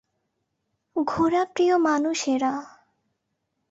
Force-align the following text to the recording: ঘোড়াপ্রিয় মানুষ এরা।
ঘোড়াপ্রিয় 0.95 1.75
মানুষ 1.79 2.19
এরা। 2.27 2.53